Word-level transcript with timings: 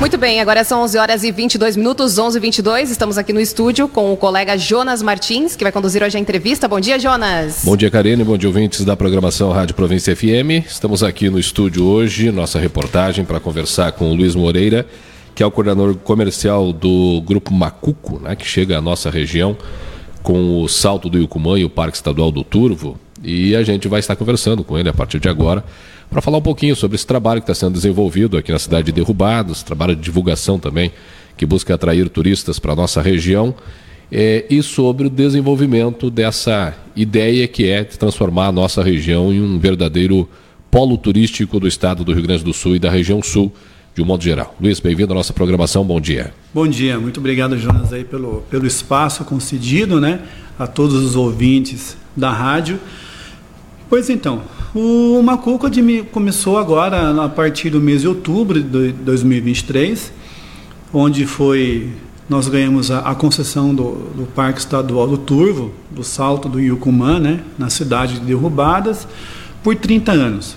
Muito 0.00 0.16
bem, 0.16 0.40
agora 0.40 0.62
são 0.62 0.82
11 0.82 0.96
horas 0.96 1.24
e 1.24 1.32
22 1.32 1.76
minutos, 1.76 2.18
11 2.18 2.38
e 2.38 2.40
22 2.40 2.88
Estamos 2.88 3.18
aqui 3.18 3.32
no 3.32 3.40
estúdio 3.40 3.88
com 3.88 4.12
o 4.12 4.16
colega 4.16 4.56
Jonas 4.56 5.02
Martins, 5.02 5.56
que 5.56 5.64
vai 5.64 5.72
conduzir 5.72 6.04
hoje 6.04 6.16
a 6.16 6.20
entrevista. 6.20 6.68
Bom 6.68 6.78
dia, 6.78 7.00
Jonas. 7.00 7.62
Bom 7.64 7.76
dia, 7.76 7.90
Karine. 7.90 8.22
Bom 8.22 8.38
dia, 8.38 8.48
ouvintes 8.48 8.84
da 8.84 8.96
programação 8.96 9.50
Rádio 9.50 9.74
Província 9.74 10.14
FM. 10.14 10.64
Estamos 10.64 11.02
aqui 11.02 11.28
no 11.28 11.36
estúdio 11.36 11.84
hoje, 11.84 12.30
nossa 12.30 12.60
reportagem 12.60 13.24
para 13.24 13.40
conversar 13.40 13.90
com 13.90 14.08
o 14.12 14.14
Luiz 14.14 14.36
Moreira, 14.36 14.86
que 15.34 15.42
é 15.42 15.46
o 15.46 15.50
coordenador 15.50 15.96
comercial 15.96 16.72
do 16.72 17.20
Grupo 17.22 17.52
Macuco, 17.52 18.20
né, 18.20 18.36
que 18.36 18.46
chega 18.46 18.78
à 18.78 18.80
nossa 18.80 19.10
região 19.10 19.56
com 20.22 20.62
o 20.62 20.68
Salto 20.68 21.08
do 21.08 21.18
Iucumã 21.18 21.58
e 21.58 21.64
o 21.64 21.70
Parque 21.70 21.96
Estadual 21.96 22.30
do 22.30 22.44
Turvo. 22.44 22.96
E 23.20 23.56
a 23.56 23.64
gente 23.64 23.88
vai 23.88 23.98
estar 23.98 24.14
conversando 24.14 24.62
com 24.62 24.78
ele 24.78 24.88
a 24.88 24.94
partir 24.94 25.18
de 25.18 25.28
agora 25.28 25.64
para 26.10 26.22
falar 26.22 26.38
um 26.38 26.42
pouquinho 26.42 26.74
sobre 26.74 26.94
esse 26.94 27.06
trabalho 27.06 27.40
que 27.40 27.50
está 27.50 27.54
sendo 27.54 27.74
desenvolvido 27.74 28.36
aqui 28.36 28.50
na 28.50 28.58
cidade 28.58 28.86
de 28.86 28.92
Derrubados, 28.92 29.62
trabalho 29.62 29.94
de 29.94 30.02
divulgação 30.02 30.58
também, 30.58 30.92
que 31.36 31.44
busca 31.44 31.74
atrair 31.74 32.08
turistas 32.08 32.58
para 32.58 32.72
a 32.72 32.76
nossa 32.76 33.02
região, 33.02 33.54
é, 34.10 34.46
e 34.48 34.62
sobre 34.62 35.06
o 35.06 35.10
desenvolvimento 35.10 36.10
dessa 36.10 36.74
ideia 36.96 37.46
que 37.46 37.68
é 37.68 37.84
de 37.84 37.98
transformar 37.98 38.46
a 38.46 38.52
nossa 38.52 38.82
região 38.82 39.32
em 39.32 39.40
um 39.40 39.58
verdadeiro 39.58 40.28
polo 40.70 40.96
turístico 40.96 41.60
do 41.60 41.68
estado 41.68 42.04
do 42.04 42.12
Rio 42.12 42.22
Grande 42.22 42.42
do 42.42 42.54
Sul 42.54 42.76
e 42.76 42.78
da 42.78 42.90
região 42.90 43.22
sul, 43.22 43.52
de 43.94 44.00
um 44.02 44.06
modo 44.06 44.24
geral. 44.24 44.54
Luiz, 44.60 44.80
bem-vindo 44.80 45.12
à 45.12 45.16
nossa 45.16 45.32
programação, 45.32 45.84
bom 45.84 46.00
dia. 46.00 46.32
Bom 46.54 46.66
dia, 46.66 46.98
muito 46.98 47.20
obrigado, 47.20 47.58
Jonas, 47.58 47.92
aí 47.92 48.04
pelo, 48.04 48.42
pelo 48.50 48.66
espaço 48.66 49.24
concedido, 49.24 50.00
né, 50.00 50.20
a 50.58 50.66
todos 50.66 51.02
os 51.02 51.14
ouvintes 51.14 51.96
da 52.16 52.30
rádio. 52.30 52.80
Pois 53.90 54.08
então, 54.08 54.42
o 54.74 55.22
Macuco 55.22 55.66
começou 56.12 56.58
agora 56.58 57.24
a 57.24 57.28
partir 57.28 57.70
do 57.70 57.80
mês 57.80 58.02
de 58.02 58.08
outubro 58.08 58.62
de 58.62 58.92
2023, 58.92 60.12
onde 60.92 61.26
foi 61.26 61.90
nós 62.28 62.46
ganhamos 62.46 62.90
a, 62.90 62.98
a 62.98 63.14
concessão 63.14 63.74
do, 63.74 63.92
do, 64.14 64.26
Parque 64.34 64.60
Estadual 64.60 65.08
do 65.08 65.16
Turvo, 65.16 65.72
do 65.90 66.04
Salto 66.04 66.46
do 66.46 66.60
Iucumã, 66.60 67.18
né, 67.18 67.40
na 67.58 67.70
cidade 67.70 68.14
de 68.14 68.20
Derrubadas, 68.20 69.08
por 69.62 69.74
30 69.74 70.12
anos. 70.12 70.56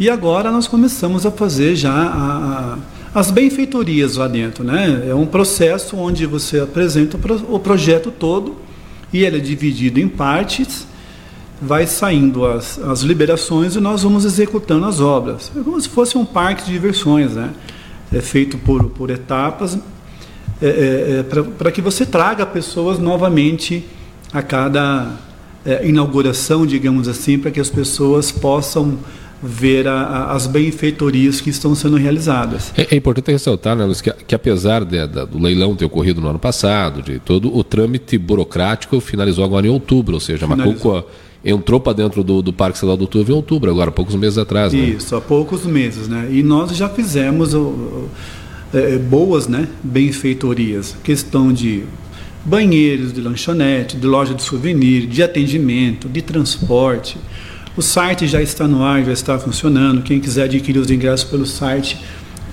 E 0.00 0.08
agora 0.08 0.50
nós 0.50 0.66
começamos 0.66 1.26
a 1.26 1.30
fazer 1.30 1.76
já 1.76 1.92
a, 1.92 2.78
a, 3.14 3.20
as 3.20 3.30
benfeitorias 3.30 4.16
lá 4.16 4.26
dentro. 4.26 4.64
Né? 4.64 5.04
É 5.06 5.14
um 5.14 5.26
processo 5.26 5.96
onde 5.98 6.24
você 6.24 6.60
apresenta 6.60 7.18
o 7.50 7.58
projeto 7.58 8.10
todo 8.10 8.56
e 9.12 9.22
ele 9.22 9.36
é 9.36 9.40
dividido 9.40 10.00
em 10.00 10.08
partes 10.08 10.86
vai 11.60 11.86
saindo 11.86 12.46
as, 12.46 12.78
as 12.78 13.00
liberações 13.00 13.76
e 13.76 13.80
nós 13.80 14.02
vamos 14.02 14.24
executando 14.24 14.86
as 14.86 15.00
obras. 15.00 15.50
É 15.56 15.62
como 15.62 15.80
se 15.80 15.88
fosse 15.88 16.18
um 16.18 16.24
parque 16.24 16.64
de 16.64 16.72
diversões, 16.72 17.32
né? 17.32 17.50
É 18.12 18.20
feito 18.20 18.58
por, 18.58 18.84
por 18.90 19.10
etapas 19.10 19.78
é, 20.62 20.66
é, 20.66 21.18
é 21.20 21.42
para 21.42 21.70
que 21.72 21.80
você 21.80 22.06
traga 22.06 22.46
pessoas 22.46 22.98
novamente 22.98 23.84
a 24.32 24.42
cada 24.42 25.12
é, 25.64 25.86
inauguração, 25.86 26.66
digamos 26.66 27.08
assim, 27.08 27.38
para 27.38 27.50
que 27.50 27.60
as 27.60 27.70
pessoas 27.70 28.30
possam 28.30 28.98
ver 29.42 29.86
a, 29.86 30.00
a, 30.00 30.32
as 30.32 30.46
benfeitorias 30.46 31.40
que 31.40 31.50
estão 31.50 31.74
sendo 31.74 31.96
realizadas. 31.96 32.72
É, 32.76 32.94
é 32.94 32.96
importante 32.96 33.30
ressaltar, 33.30 33.76
né, 33.76 33.84
Luiz, 33.84 34.00
que, 34.00 34.10
que 34.10 34.34
apesar 34.34 34.84
de, 34.84 35.06
de, 35.06 35.26
do 35.26 35.38
leilão 35.38 35.76
ter 35.76 35.84
ocorrido 35.84 36.20
no 36.20 36.28
ano 36.28 36.38
passado, 36.38 37.02
de 37.02 37.18
todo 37.18 37.54
o 37.54 37.62
trâmite 37.62 38.16
burocrático 38.16 39.00
finalizou 39.00 39.44
agora 39.44 39.66
em 39.66 39.70
outubro, 39.70 40.14
ou 40.14 40.20
seja, 40.20 40.46
Finalizou. 40.46 41.08
Entrou 41.44 41.78
para 41.78 41.92
dentro 41.92 42.24
do, 42.24 42.40
do 42.40 42.52
Parque 42.52 42.76
Estadual 42.76 42.96
do 42.96 43.06
Turvo 43.06 43.32
em 43.32 43.34
outubro, 43.34 43.70
agora, 43.70 43.92
poucos 43.92 44.14
meses 44.14 44.38
atrás. 44.38 44.72
Né? 44.72 44.80
Isso, 44.80 45.14
há 45.14 45.20
poucos 45.20 45.66
meses, 45.66 46.08
né? 46.08 46.28
E 46.30 46.42
nós 46.42 46.74
já 46.74 46.88
fizemos 46.88 47.52
é, 48.72 48.96
boas 48.96 49.46
né, 49.46 49.68
benfeitorias, 49.82 50.96
questão 51.04 51.52
de 51.52 51.84
banheiros, 52.44 53.12
de 53.12 53.20
lanchonete, 53.20 53.96
de 53.96 54.06
loja 54.06 54.34
de 54.34 54.42
souvenir, 54.42 55.06
de 55.06 55.22
atendimento, 55.22 56.08
de 56.08 56.22
transporte. 56.22 57.16
O 57.76 57.82
site 57.82 58.26
já 58.26 58.40
está 58.40 58.68
no 58.68 58.82
ar, 58.82 59.04
já 59.04 59.12
está 59.12 59.38
funcionando. 59.38 60.02
Quem 60.02 60.20
quiser 60.20 60.44
adquirir 60.44 60.78
os 60.78 60.90
ingressos 60.90 61.28
pelo 61.28 61.46
site 61.46 61.98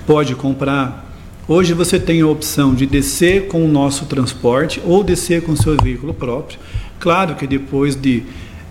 pode 0.06 0.34
comprar. 0.34 1.10
Hoje 1.46 1.74
você 1.74 1.98
tem 1.98 2.20
a 2.20 2.26
opção 2.26 2.74
de 2.74 2.86
descer 2.86 3.48
com 3.48 3.64
o 3.64 3.68
nosso 3.68 4.06
transporte 4.06 4.80
ou 4.84 5.04
descer 5.04 5.42
com 5.42 5.52
o 5.52 5.56
seu 5.56 5.76
veículo 5.82 6.14
próprio. 6.14 6.58
Claro 6.98 7.34
que 7.34 7.46
depois 7.46 7.94
de 7.94 8.22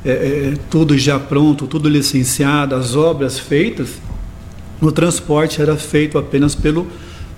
é, 0.03 0.11
é, 0.11 0.53
tudo 0.69 0.97
já 0.97 1.19
pronto, 1.19 1.67
tudo 1.67 1.87
licenciado, 1.87 2.75
as 2.75 2.95
obras 2.95 3.37
feitas, 3.37 4.01
o 4.81 4.91
transporte 4.91 5.61
era 5.61 5.77
feito 5.77 6.17
apenas 6.17 6.55
pelo, 6.55 6.87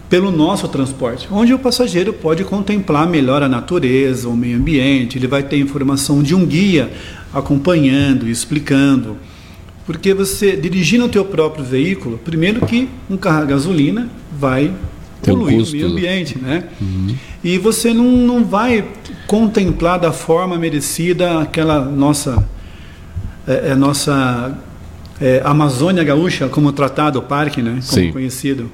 pelo 0.10 0.32
nosso 0.32 0.68
transporte, 0.70 1.28
onde 1.30 1.54
o 1.54 1.60
passageiro 1.60 2.14
pode 2.14 2.44
contemplar 2.44 3.06
melhor 3.08 3.44
a 3.44 3.50
natureza, 3.50 4.30
o 4.30 4.38
meio 4.38 4.58
ambiente, 4.58 5.18
ele 5.18 5.28
vai 5.28 5.44
ter 5.44 5.58
informação 5.58 6.24
de 6.24 6.34
um 6.34 6.46
guia 6.46 6.92
acompanhando, 7.34 8.30
explicando. 8.30 9.18
Porque 9.86 10.14
você, 10.14 10.56
dirigindo 10.56 11.06
o 11.06 11.10
teu 11.10 11.26
próprio 11.26 11.66
veículo, 11.66 12.18
primeiro 12.18 12.66
que 12.66 12.88
um 13.10 13.18
carro 13.18 13.42
a 13.42 13.46
gasolina 13.46 14.10
vai 14.40 14.74
poluir 15.24 15.60
um 15.60 15.64
o 15.64 15.72
meio 15.72 15.88
ambiente, 15.88 16.38
né? 16.38 16.64
Uhum. 16.80 17.16
E 17.44 17.58
você 17.58 17.94
não, 17.94 18.06
não 18.06 18.46
vai 18.46 18.86
contemplar 19.28 20.00
da 20.00 20.12
forma 20.12 20.58
merecida 20.58 21.40
aquela 21.40 21.80
nossa 21.84 22.48
é, 23.48 23.72
é 23.72 23.76
nossa 23.76 24.58
é, 25.20 25.42
Amazônia 25.44 26.04
Gaúcha, 26.04 26.48
como 26.50 26.72
tratado 26.72 27.20
o 27.20 27.22
parque, 27.22 27.62
né? 27.62 27.72
Como 27.72 27.84
Sim. 27.84 28.12
conhecido. 28.12 28.70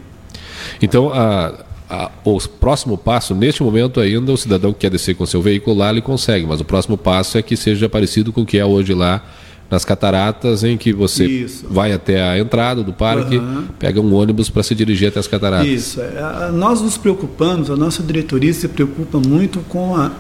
Então, 0.81 1.11
a, 1.13 1.65
a, 1.89 2.11
o 2.23 2.39
próximo 2.39 2.97
passo, 2.97 3.33
neste 3.33 3.63
momento 3.63 3.99
ainda, 3.99 4.31
o 4.31 4.37
cidadão 4.37 4.73
que 4.73 4.79
quer 4.79 4.91
descer 4.91 5.16
com 5.16 5.25
seu 5.25 5.41
veículo 5.41 5.77
lá, 5.77 5.89
ele 5.89 6.01
consegue, 6.01 6.45
mas 6.45 6.61
o 6.61 6.66
próximo 6.66 6.97
passo 6.97 7.37
é 7.37 7.41
que 7.41 7.55
seja 7.55 7.89
parecido 7.89 8.31
com 8.31 8.41
o 8.41 8.45
que 8.45 8.57
é 8.57 8.66
hoje 8.66 8.93
lá 8.93 9.23
nas 9.69 9.85
cataratas, 9.85 10.63
em 10.63 10.78
que 10.78 10.91
você 10.91 11.25
Isso. 11.25 11.66
vai 11.69 11.91
até 11.91 12.22
a 12.22 12.40
entrada 12.40 12.84
do 12.84 12.91
parque, 12.91 13.38
uhum. 13.38 13.66
pega 13.78 14.02
um 14.02 14.13
ônibus 14.13 14.50
para 14.50 14.63
se 14.63 14.74
dirigir 14.74 15.09
até 15.09 15.19
as 15.19 15.28
cataratas. 15.28 15.68
Isso. 15.68 16.02
É, 16.02 16.52
nós 16.52 16.81
nos 16.81 16.97
preocupamos, 16.97 17.69
a 17.69 17.75
nossa 17.75 18.02
diretoria 18.02 18.52
se 18.52 18.68
preocupa 18.68 19.19
muito 19.19 19.59
com 19.69 19.96
a, 19.96 20.12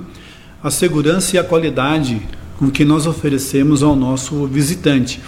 a 0.62 0.70
segurança 0.70 1.36
e 1.36 1.38
a 1.38 1.44
qualidade 1.44 2.20
com 2.58 2.70
que 2.70 2.84
nós 2.84 3.06
oferecemos 3.06 3.82
ao 3.82 3.96
nosso 3.96 4.46
visitante. 4.46 5.20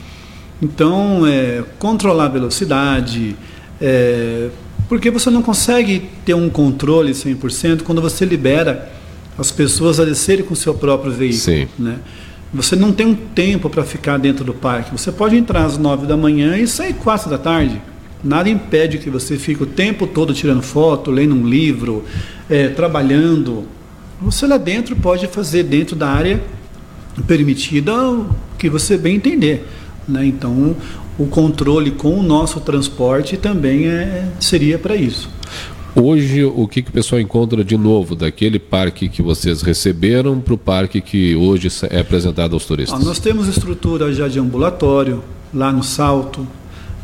Então, 0.61 1.27
é, 1.27 1.65
controlar 1.79 2.27
a 2.27 2.29
velocidade, 2.29 3.35
é, 3.81 4.51
porque 4.89 5.11
você 5.11 5.31
não 5.31 5.43
consegue 5.43 6.11
ter 6.25 6.35
um 6.35 6.51
controle 6.51 7.13
100% 7.13 7.83
quando 7.83 8.03
você 8.03 8.25
libera 8.27 8.93
as 9.37 9.51
pessoas 9.51 9.99
a 9.99 10.05
descerem 10.05 10.45
com 10.45 10.53
o 10.53 10.57
seu 10.57 10.75
próprio 10.75 11.11
veículo. 11.11 11.41
Sim. 11.41 11.67
Né? 11.79 11.99
Você 12.55 12.77
não 12.77 12.93
tem 12.93 13.05
um 13.05 13.17
tempo 13.17 13.69
para 13.69 13.83
ficar 13.83 14.17
dentro 14.17 14.45
do 14.45 14.55
parque. 14.55 14.93
Você 14.93 15.11
pode 15.11 15.37
entrar 15.37 15.65
às 15.65 15.77
nove 15.77 16.07
da 16.07 16.17
manhã 16.17 16.57
e 16.57 16.69
sair 16.69 16.95
quatro 16.95 17.29
da 17.29 17.37
tarde. 17.37 17.83
Nada 18.23 18.49
impede 18.49 18.99
que 18.99 19.11
você 19.11 19.37
fique 19.37 19.65
o 19.65 19.67
tempo 19.67 20.07
todo 20.07 20.33
tirando 20.33 20.63
foto, 20.63 21.11
lendo 21.11 21.35
um 21.35 21.49
livro, 21.49 22.05
é, 22.49 22.69
trabalhando. 22.69 23.65
Você 24.23 24.47
lá 24.47 24.57
dentro 24.57 24.95
pode 24.95 25.27
fazer 25.27 25.65
dentro 25.65 25.97
da 25.97 26.09
área 26.09 26.41
permitida 27.27 27.93
que 28.57 28.71
você 28.71 28.97
bem 28.97 29.17
entender. 29.17 29.67
Né? 30.07 30.25
Então, 30.25 30.77
o 31.19 31.27
controle 31.27 31.91
com 31.91 32.19
o 32.19 32.23
nosso 32.23 32.61
transporte 32.61 33.37
também 33.37 33.89
é, 33.89 34.29
seria 34.39 34.79
para 34.79 34.95
isso. 34.95 35.29
Hoje, 35.97 36.43
o 36.43 36.67
que, 36.67 36.83
que 36.83 36.91
o 36.91 36.93
pessoal 36.93 37.21
encontra 37.21 37.63
de 37.63 37.77
novo 37.77 38.17
daquele 38.17 38.59
parque 38.59 39.09
que 39.09 39.23
vocês 39.23 39.63
receberam 39.63 40.41
para 40.41 40.55
o 40.55 40.59
parque 40.59 41.01
que 41.01 41.37
hoje 41.37 41.69
é 41.89 42.01
apresentado 42.01 42.55
aos 42.55 42.65
turistas? 42.65 43.05
nós 43.05 43.21
temos 43.21 43.47
estrutura 43.47 44.13
já 44.13 44.27
de 44.27 44.41
ambulatório, 44.41 45.23
lá 45.53 45.71
no 45.71 45.85
Salto. 45.85 46.45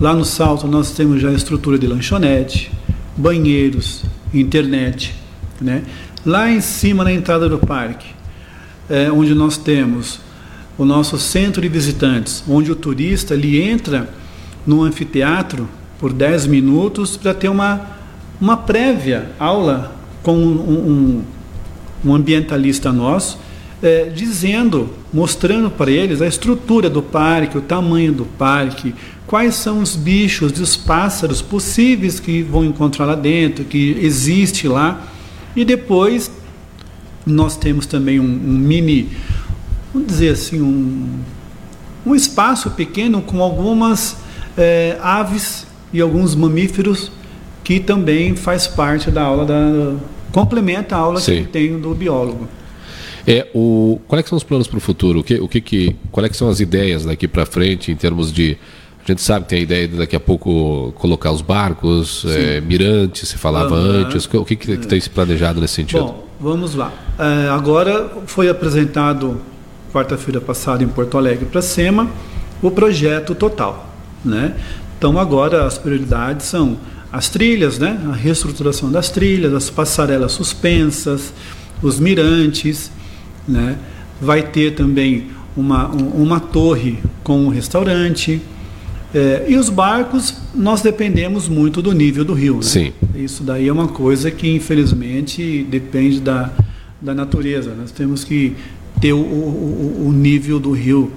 Lá 0.00 0.12
no 0.12 0.24
Salto 0.24 0.66
nós 0.66 0.90
temos 0.90 1.22
já 1.22 1.30
estrutura 1.30 1.78
de 1.78 1.86
lanchonete, 1.86 2.72
banheiros, 3.16 4.02
internet. 4.34 5.14
Né? 5.60 5.84
Lá 6.26 6.50
em 6.50 6.60
cima, 6.60 7.04
na 7.04 7.12
entrada 7.12 7.48
do 7.48 7.60
parque, 7.60 8.08
é, 8.88 9.08
onde 9.12 9.36
nós 9.36 9.56
temos 9.56 10.18
o 10.76 10.84
nosso 10.84 11.16
centro 11.16 11.62
de 11.62 11.68
visitantes, 11.68 12.42
onde 12.48 12.72
o 12.72 12.74
turista 12.74 13.34
ele 13.34 13.62
entra 13.62 14.12
no 14.66 14.82
anfiteatro 14.82 15.68
por 15.96 16.12
10 16.12 16.48
minutos 16.48 17.16
para 17.16 17.32
ter 17.32 17.48
uma 17.48 17.99
uma 18.40 18.56
prévia 18.56 19.32
aula 19.38 19.94
com 20.22 20.34
um, 20.36 21.24
um, 22.04 22.14
ambientalista 22.14 22.92
nosso, 22.92 23.38
é, 23.82 24.04
dizendo, 24.04 24.90
mostrando 25.12 25.70
para 25.70 25.90
eles 25.90 26.22
a 26.22 26.26
estrutura 26.26 26.88
do 26.88 27.02
parque, 27.02 27.58
o 27.58 27.60
tamanho 27.60 28.12
do 28.12 28.24
parque, 28.24 28.94
quais 29.26 29.54
são 29.54 29.80
os 29.80 29.96
bichos 29.96 30.52
e 30.58 30.62
os 30.62 30.76
pássaros 30.76 31.42
possíveis 31.42 32.18
que 32.18 32.42
vão 32.42 32.64
encontrar 32.64 33.04
lá 33.06 33.14
dentro, 33.14 33.64
que 33.64 33.96
existe 34.00 34.66
lá. 34.66 35.06
E 35.54 35.64
depois 35.64 36.30
nós 37.26 37.56
temos 37.56 37.86
também 37.86 38.18
um, 38.18 38.24
um 38.24 38.58
mini, 38.58 39.10
vamos 39.92 40.08
dizer 40.08 40.30
assim, 40.30 40.60
um, 40.60 41.20
um 42.04 42.14
espaço 42.14 42.70
pequeno 42.70 43.20
com 43.20 43.42
algumas 43.42 44.16
é, 44.56 44.98
aves 45.02 45.66
e 45.92 46.00
alguns 46.00 46.34
mamíferos 46.34 47.10
que 47.62 47.80
também 47.80 48.34
faz 48.36 48.66
parte 48.66 49.10
da 49.10 49.22
aula 49.22 49.44
da 49.44 49.94
complementa 50.32 50.96
a 50.96 50.98
aula 50.98 51.20
Sim. 51.20 51.42
que 51.42 51.48
tem 51.48 51.78
do 51.78 51.94
biólogo. 51.94 52.48
É, 53.26 53.46
o, 53.54 54.00
quais 54.08 54.24
é 54.24 54.28
são 54.28 54.36
os 54.36 54.44
planos 54.44 54.66
para 54.66 54.78
o 54.78 54.80
futuro? 54.80 55.20
O 55.20 55.22
que, 55.24 55.34
o 55.34 55.48
que, 55.48 55.60
que, 55.60 55.96
quais 56.10 56.26
é 56.26 56.28
que 56.28 56.36
são 56.36 56.48
as 56.48 56.60
ideias 56.60 57.04
daqui 57.04 57.28
para 57.28 57.44
frente 57.44 57.92
em 57.92 57.96
termos 57.96 58.32
de. 58.32 58.56
A 59.02 59.12
gente 59.12 59.22
sabe 59.22 59.44
que 59.44 59.50
tem 59.50 59.58
a 59.60 59.62
ideia 59.62 59.88
de 59.88 59.96
daqui 59.96 60.14
a 60.14 60.20
pouco 60.20 60.92
colocar 60.96 61.32
os 61.32 61.40
barcos, 61.40 62.24
é, 62.28 62.60
mirantes, 62.60 63.28
se 63.28 63.38
falava 63.38 63.74
Aham. 63.74 64.04
antes. 64.04 64.26
O 64.26 64.44
que, 64.44 64.56
que, 64.56 64.76
que 64.76 64.86
tem 64.86 65.00
se 65.00 65.08
planejado 65.08 65.60
nesse 65.60 65.74
sentido? 65.74 66.04
Bom, 66.04 66.28
vamos 66.38 66.74
lá. 66.74 66.92
É, 67.18 67.48
agora 67.48 68.10
foi 68.26 68.48
apresentado 68.48 69.40
quarta-feira 69.92 70.40
passada 70.40 70.84
em 70.84 70.88
Porto 70.88 71.16
Alegre 71.16 71.46
para 71.46 71.60
a 71.60 71.62
SEMA 71.62 72.08
o 72.62 72.70
projeto 72.70 73.34
total, 73.34 73.90
né? 74.24 74.54
Então 74.98 75.18
agora 75.18 75.66
as 75.66 75.78
prioridades 75.78 76.46
são 76.46 76.76
as 77.12 77.28
trilhas, 77.28 77.78
né? 77.78 78.00
A 78.08 78.12
reestruturação 78.12 78.90
das 78.90 79.10
trilhas, 79.10 79.52
as 79.52 79.68
passarelas 79.70 80.32
suspensas, 80.32 81.32
os 81.82 81.98
mirantes, 81.98 82.90
né? 83.48 83.76
Vai 84.20 84.42
ter 84.48 84.74
também 84.74 85.26
uma, 85.56 85.88
um- 85.94 86.22
uma 86.22 86.38
torre 86.40 86.98
com 87.24 87.44
um 87.46 87.48
restaurante. 87.48 88.40
É, 89.12 89.46
e 89.48 89.56
os 89.56 89.68
barcos, 89.68 90.34
nós 90.54 90.82
dependemos 90.82 91.48
muito 91.48 91.82
do 91.82 91.92
nível 91.92 92.24
do 92.24 92.32
rio. 92.32 92.56
Né? 92.56 92.62
Sim. 92.62 92.92
Isso 93.16 93.42
daí 93.42 93.66
é 93.66 93.72
uma 93.72 93.88
coisa 93.88 94.30
que, 94.30 94.48
infelizmente, 94.54 95.66
depende 95.68 96.20
da, 96.20 96.52
da 97.00 97.12
natureza. 97.12 97.74
Nós 97.74 97.90
temos 97.90 98.22
que 98.22 98.54
ter 99.00 99.12
o, 99.12 99.18
o- 99.18 100.04
o 100.08 100.12
nível 100.12 100.60
do 100.60 100.70
rio 100.70 101.10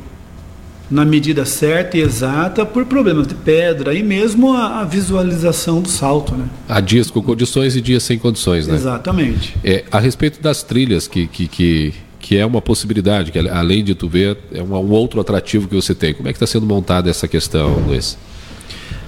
na 0.94 1.04
medida 1.04 1.44
certa 1.44 1.98
e 1.98 2.02
exata 2.02 2.64
por 2.64 2.86
problemas 2.86 3.26
de 3.26 3.34
pedra 3.34 3.96
e 3.96 4.04
mesmo 4.04 4.54
a, 4.54 4.82
a 4.82 4.84
visualização 4.84 5.82
do 5.82 5.90
salto. 5.90 6.36
Né? 6.36 6.46
Há 6.70 6.80
dias 6.80 7.10
com 7.10 7.20
condições 7.20 7.76
e 7.76 7.82
dias 7.82 8.04
sem 8.04 8.20
condições, 8.20 8.68
né? 8.68 8.76
Exatamente. 8.76 9.56
É, 9.64 9.84
a 9.92 10.00
respeito 10.00 10.40
das 10.40 10.62
trilhas, 10.62 11.08
que, 11.08 11.26
que, 11.26 11.48
que, 11.48 11.94
que 12.20 12.38
é 12.38 12.46
uma 12.46 12.62
possibilidade, 12.62 13.32
que 13.32 13.40
além 13.40 13.84
de 13.84 13.96
tu 13.96 14.08
ver, 14.08 14.38
é 14.54 14.62
um, 14.62 14.76
um 14.76 14.92
outro 14.92 15.20
atrativo 15.20 15.68
que 15.68 15.74
você 15.74 15.96
tem. 15.96 16.14
Como 16.14 16.30
é 16.30 16.32
que 16.32 16.38
está 16.38 16.46
sendo 16.46 16.68
montada 16.68 17.10
essa 17.10 17.28
questão, 17.28 17.74
Luiz? 17.88 18.16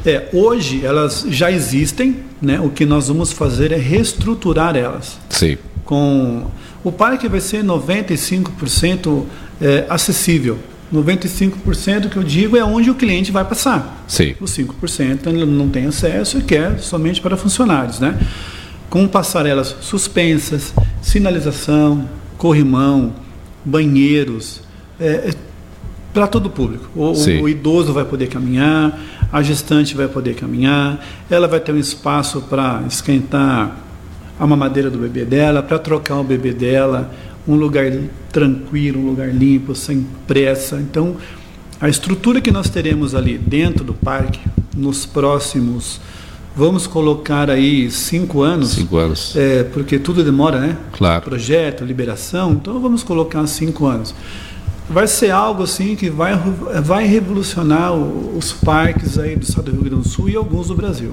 É, 0.03 0.27
hoje 0.33 0.83
elas 0.83 1.23
já 1.29 1.51
existem, 1.51 2.17
né? 2.41 2.59
o 2.59 2.71
que 2.71 2.83
nós 2.83 3.09
vamos 3.09 3.31
fazer 3.31 3.71
é 3.71 3.77
reestruturar 3.77 4.75
elas. 4.75 5.19
Sim. 5.29 5.55
com 5.83 6.47
o 6.83 6.91
parque 6.91 7.27
vai 7.27 7.41
ser 7.41 7.63
95% 7.63 9.23
é, 9.61 9.85
acessível. 9.87 10.57
95% 10.93 12.09
que 12.09 12.17
eu 12.17 12.23
digo 12.23 12.55
é 12.55 12.63
onde 12.63 12.89
o 12.89 12.95
cliente 12.95 13.31
vai 13.31 13.43
passar. 13.43 14.03
Sim. 14.07 14.35
Os 14.39 14.51
5% 14.51 15.27
ele 15.27 15.45
não 15.45 15.69
tem 15.69 15.87
acesso 15.87 16.37
e 16.37 16.41
quer 16.41 16.79
somente 16.79 17.21
para 17.21 17.35
funcionários, 17.35 17.99
né? 17.99 18.17
Com 18.89 19.07
passarelas 19.07 19.75
suspensas, 19.81 20.73
sinalização, 21.01 22.07
corrimão, 22.37 23.13
banheiros, 23.63 24.61
é, 24.99 25.33
para 26.13 26.27
todo 26.27 26.45
o 26.45 26.49
público. 26.49 26.87
O, 26.95 27.11
o 27.41 27.49
idoso 27.49 27.91
vai 27.91 28.05
poder 28.05 28.27
caminhar, 28.27 28.97
a 29.31 29.41
gestante 29.41 29.95
vai 29.95 30.07
poder 30.07 30.35
caminhar, 30.35 31.05
ela 31.29 31.47
vai 31.47 31.59
ter 31.59 31.73
um 31.73 31.77
espaço 31.77 32.41
para 32.43 32.83
esquentar 32.87 33.75
a 34.39 34.47
mamadeira 34.47 34.89
do 34.89 34.97
bebê 34.97 35.25
dela, 35.25 35.61
para 35.61 35.77
trocar 35.77 36.17
o 36.17 36.23
bebê 36.23 36.53
dela, 36.53 37.11
um 37.47 37.56
lugar 37.56 37.92
tranquilo, 38.31 39.00
um 39.00 39.07
lugar 39.07 39.33
limpo, 39.33 39.75
sem 39.75 40.06
pressa. 40.27 40.77
Então, 40.77 41.18
a 41.80 41.89
estrutura 41.89 42.42
que 42.42 42.51
nós 42.51 42.69
teremos 42.69 43.13
ali 43.13 43.38
dentro 43.38 43.83
do 43.83 43.94
parque, 43.94 44.39
nos 44.75 45.06
próximos, 45.06 46.00
vamos 46.56 46.88
colocar 46.88 47.50
aí 47.50 47.90
cinco 47.92 48.42
anos, 48.42 48.69
Cinco 48.69 48.98
anos. 48.98 49.36
é, 49.36 49.63
porque 49.63 50.00
tudo 50.00 50.24
demora, 50.24 50.60
né? 50.60 50.78
Claro. 50.94 51.24
Projeto, 51.24 51.84
liberação, 51.84 52.54
então 52.54 52.80
vamos 52.80 53.04
colocar 53.04 53.46
cinco 53.48 53.86
anos. 53.86 54.13
Vai 54.88 55.07
ser 55.07 55.31
algo 55.31 55.63
assim 55.63 55.96
que 55.96 56.12
vai, 56.12 56.36
vai 56.84 57.07
revolucionar 57.07 57.92
os 57.92 58.54
parques 58.54 59.18
aí 59.18 59.36
do 59.36 59.42
estado 59.42 59.66
do 59.66 59.72
Rio 59.72 59.81
Grande 59.81 60.04
do 60.04 60.07
Sul 60.07 60.30
e 60.30 60.36
alguns 60.36 60.68
do 60.68 60.75
Brasil. 60.75 61.12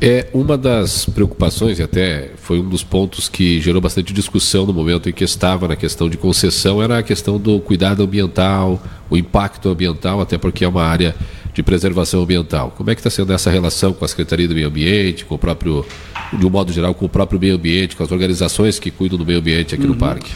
É 0.00 0.28
uma 0.32 0.56
das 0.56 1.06
preocupações, 1.06 1.80
e 1.80 1.82
até 1.82 2.30
foi 2.36 2.60
um 2.60 2.68
dos 2.68 2.84
pontos 2.84 3.28
que 3.28 3.60
gerou 3.60 3.80
bastante 3.80 4.12
discussão 4.12 4.64
no 4.64 4.72
momento 4.72 5.08
em 5.08 5.12
que 5.12 5.24
estava 5.24 5.66
na 5.66 5.74
questão 5.74 6.08
de 6.08 6.16
concessão, 6.16 6.80
era 6.80 6.98
a 6.98 7.02
questão 7.02 7.36
do 7.36 7.58
cuidado 7.58 8.04
ambiental, 8.04 8.80
o 9.10 9.16
impacto 9.16 9.68
ambiental, 9.68 10.20
até 10.20 10.38
porque 10.38 10.64
é 10.64 10.68
uma 10.68 10.84
área 10.84 11.12
de 11.52 11.62
preservação 11.62 12.22
ambiental. 12.22 12.72
Como 12.76 12.90
é 12.90 12.94
que 12.94 13.00
está 13.00 13.10
sendo 13.10 13.32
essa 13.32 13.50
relação 13.50 13.92
com 13.92 14.04
a 14.04 14.08
Secretaria 14.08 14.46
do 14.46 14.54
Meio 14.54 14.68
Ambiente, 14.68 15.24
com 15.24 15.34
o 15.34 15.38
próprio, 15.38 15.84
de 16.32 16.46
um 16.46 16.50
modo 16.50 16.72
geral, 16.72 16.94
com 16.94 17.06
o 17.06 17.08
próprio 17.08 17.40
meio 17.40 17.56
ambiente, 17.56 17.96
com 17.96 18.02
as 18.02 18.12
organizações 18.12 18.78
que 18.78 18.90
cuidam 18.90 19.18
do 19.18 19.26
meio 19.26 19.38
ambiente 19.38 19.74
aqui 19.74 19.86
no 19.86 19.96
parque? 19.96 20.30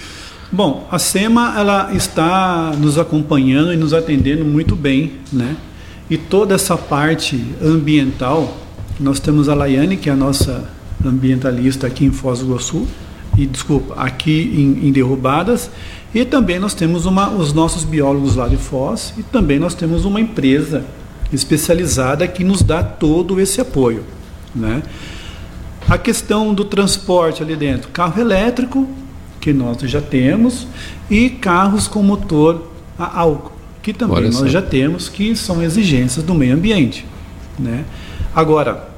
Bom, 0.51 0.87
a 0.91 0.99
SEMA 0.99 1.55
ela 1.57 1.93
está 1.95 2.73
nos 2.79 2.99
acompanhando 2.99 3.73
e 3.73 3.77
nos 3.77 3.93
atendendo 3.93 4.45
muito 4.45 4.77
bem, 4.77 5.15
né? 5.33 5.57
E 6.09 6.17
toda 6.17 6.55
essa 6.55 6.77
parte 6.77 7.43
ambiental, 7.63 8.57
nós 9.01 9.19
temos 9.19 9.49
a 9.49 9.55
Laiane, 9.55 9.97
que 9.97 10.09
é 10.09 10.13
a 10.13 10.17
nossa 10.17 10.69
ambientalista 11.05 11.87
aqui 11.87 12.05
em 12.05 12.13
Foz 12.13 12.41
do 12.41 12.47
Iguaçu, 12.47 12.87
e 13.37 13.47
desculpa, 13.47 13.95
aqui 13.97 14.53
em, 14.55 14.89
em 14.89 14.93
Derrubadas, 14.93 15.71
e 16.15 16.25
também 16.25 16.59
nós 16.59 16.75
temos 16.75 17.07
uma, 17.07 17.31
os 17.31 17.53
nossos 17.53 17.83
biólogos 17.83 18.37
lá 18.37 18.47
de 18.47 18.57
Foz, 18.57 19.15
e 19.19 19.23
também 19.23 19.59
nós 19.59 19.75
temos 19.75 20.05
uma 20.05 20.21
empresa 20.21 20.85
especializada 21.33 22.27
que 22.29 22.45
nos 22.45 22.63
dá 22.63 22.83
todo 22.83 23.41
esse 23.41 23.61
apoio, 23.61 24.05
né? 24.55 24.83
A 25.89 25.99
questão 25.99 26.55
do 26.55 26.65
transporte 26.65 27.43
ali 27.43 27.57
dentro, 27.57 27.91
carro 27.91 28.21
elétrico, 28.21 28.89
que 29.41 29.53
nós 29.53 29.79
já 29.83 30.01
temos, 30.01 30.67
e 31.11 31.29
carros 31.29 31.87
com 31.87 32.03
motor 32.03 32.71
a 32.99 33.21
álcool, 33.21 33.53
que 33.83 33.93
também 33.93 34.17
Olha 34.17 34.31
nós 34.31 34.51
já 34.51 34.63
temos, 34.63 35.09
que 35.09 35.37
são 35.37 35.63
exigências 35.63 36.25
do 36.25 36.35
meio 36.35 36.55
ambiente. 36.55 37.05
Né? 37.59 37.85
Agora, 38.35 38.89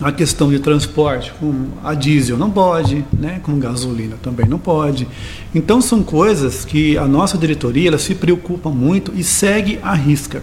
a 0.00 0.12
questão 0.12 0.50
de 0.50 0.60
transporte, 0.60 1.32
com 1.38 1.66
a 1.82 1.94
diesel 1.94 2.38
não 2.38 2.50
pode, 2.50 3.04
né? 3.12 3.40
com 3.42 3.58
gasolina 3.58 4.16
também 4.22 4.46
não 4.46 4.58
pode. 4.58 5.08
Então 5.54 5.80
são 5.80 6.02
coisas 6.02 6.64
que 6.64 6.96
a 6.96 7.06
nossa 7.06 7.36
diretoria 7.36 7.88
ela 7.88 7.98
se 7.98 8.14
preocupa 8.14 8.70
muito 8.70 9.12
e 9.16 9.24
segue 9.24 9.80
à 9.82 9.94
risca. 9.94 10.42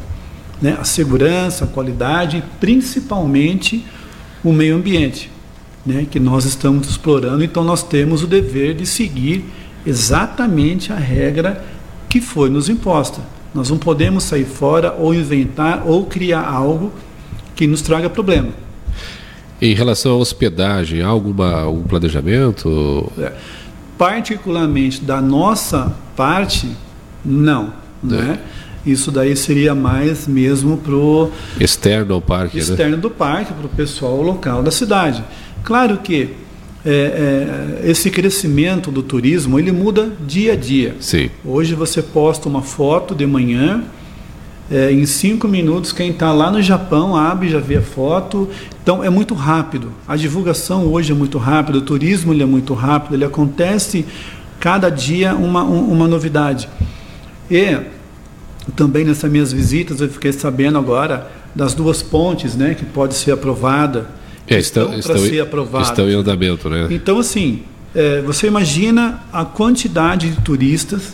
Né? 0.61 0.77
A 0.79 0.83
segurança, 0.83 1.65
a 1.65 1.67
qualidade 1.67 2.37
e 2.37 2.43
principalmente 2.59 3.85
o 4.43 4.51
meio 4.51 4.75
ambiente 4.75 5.29
né, 5.85 6.05
que 6.09 6.19
nós 6.19 6.45
estamos 6.45 6.89
explorando, 6.89 7.43
então 7.43 7.63
nós 7.63 7.83
temos 7.83 8.23
o 8.23 8.27
dever 8.27 8.75
de 8.75 8.85
seguir 8.85 9.45
exatamente 9.85 10.91
a 10.91 10.95
regra 10.95 11.63
que 12.07 12.19
foi 12.19 12.49
nos 12.49 12.69
imposta. 12.69 13.21
Nós 13.53 13.69
não 13.69 13.77
podemos 13.77 14.23
sair 14.23 14.45
fora 14.45 14.93
ou 14.93 15.13
inventar 15.13 15.83
ou 15.85 16.05
criar 16.05 16.47
algo 16.47 16.91
que 17.55 17.65
nos 17.65 17.81
traga 17.81 18.09
problema. 18.09 18.49
Em 19.61 19.73
relação 19.73 20.13
à 20.13 20.15
hospedagem, 20.15 21.01
há 21.01 21.07
alguma, 21.07 21.61
algum 21.61 21.83
planejamento? 21.83 23.11
É. 23.17 23.33
Particularmente 23.97 25.01
da 25.01 25.19
nossa 25.19 25.93
parte, 26.15 26.69
não. 27.25 27.73
Né? 28.01 28.39
Isso 28.85 29.11
daí 29.11 29.35
seria 29.35 29.75
mais 29.75 30.27
mesmo 30.27 30.77
para 30.77 30.95
o 30.95 31.31
Externo 31.59 32.13
ao 32.15 32.21
parque, 32.21 32.57
né? 32.57 32.63
externo 32.63 32.97
do 32.97 33.09
parque, 33.09 33.53
para 33.53 33.65
o 33.65 33.69
pessoal 33.69 34.21
local 34.21 34.63
da 34.63 34.71
cidade. 34.71 35.23
Claro 35.63 35.97
que 35.97 36.29
é, 36.85 37.81
é, 37.83 37.89
esse 37.89 38.09
crescimento 38.09 38.89
do 38.89 39.03
turismo 39.03 39.59
ele 39.59 39.71
muda 39.71 40.09
dia 40.25 40.53
a 40.53 40.55
dia. 40.55 40.95
Sim. 41.01 41.29
Hoje 41.43 41.75
você 41.75 42.01
posta 42.01 42.47
uma 42.47 42.61
foto 42.61 43.13
de 43.13 43.25
manhã, 43.27 43.83
é, 44.71 44.89
em 44.91 45.05
cinco 45.05 45.45
minutos 45.47 45.91
quem 45.91 46.11
está 46.11 46.31
lá 46.31 46.49
no 46.49 46.61
Japão 46.61 47.17
abre 47.17 47.49
já 47.49 47.59
vê 47.59 47.75
a 47.77 47.81
foto. 47.81 48.47
Então 48.81 49.03
é 49.03 49.09
muito 49.09 49.33
rápido. 49.33 49.91
A 50.07 50.15
divulgação 50.15 50.85
hoje 50.85 51.11
é 51.11 51.15
muito 51.15 51.37
rápida, 51.37 51.79
o 51.79 51.81
turismo 51.81 52.31
ele 52.33 52.43
é 52.43 52.45
muito 52.45 52.73
rápido, 52.73 53.13
ele 53.15 53.25
acontece 53.25 54.05
cada 54.57 54.89
dia 54.89 55.35
uma, 55.35 55.63
um- 55.65 55.91
uma 55.91 56.07
novidade. 56.07 56.69
E 57.51 57.77
também 58.69 59.05
nessas 59.05 59.29
minhas 59.31 59.51
visitas 59.51 60.01
eu 60.01 60.09
fiquei 60.09 60.33
sabendo 60.33 60.77
agora 60.77 61.31
das 61.55 61.73
duas 61.73 62.01
pontes, 62.01 62.55
né, 62.55 62.73
que 62.73 62.85
pode 62.85 63.15
ser 63.15 63.31
aprovada. 63.31 64.07
É, 64.47 64.57
estão, 64.57 64.87
para 64.87 64.97
estão, 64.97 65.17
ser 65.17 65.41
aprovadas. 65.41 65.89
estão 65.89 66.09
em 66.09 66.13
andamento, 66.13 66.69
né? 66.69 66.87
Então, 66.89 67.19
assim, 67.19 67.63
é, 67.93 68.21
você 68.21 68.47
imagina 68.47 69.21
a 69.31 69.45
quantidade 69.45 70.29
de 70.29 70.41
turistas 70.41 71.13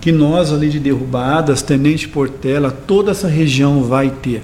que 0.00 0.12
nós 0.12 0.52
ali 0.52 0.68
de 0.68 0.78
Derrubadas, 0.78 1.62
Tenente 1.62 2.08
Portela, 2.08 2.70
toda 2.70 3.10
essa 3.10 3.28
região 3.28 3.82
vai 3.82 4.10
ter. 4.10 4.42